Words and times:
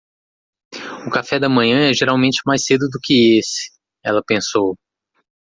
O 1.05 1.11
café 1.11 1.37
da 1.39 1.47
manhã 1.47 1.87
é 1.87 1.93
geralmente 1.93 2.41
mais 2.43 2.65
cedo 2.65 2.89
do 2.91 2.99
que 2.99 3.37
esse?, 3.37 3.69
ela 4.03 4.23
pensou. 4.25 4.75